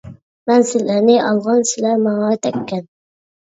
مەن 0.51 0.63
سىلەرنى 0.69 1.17
ئالغان، 1.25 1.61
سىلەر 1.73 2.01
ماڭا 2.07 2.33
تەككەن. 2.47 2.83